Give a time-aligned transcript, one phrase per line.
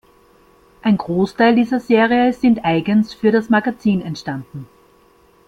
[0.81, 4.65] Ein Großteil dieser Serien sind eigens für das Magazin entstanden.